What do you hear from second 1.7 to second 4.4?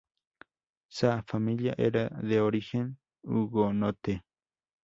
era de origen hugonote.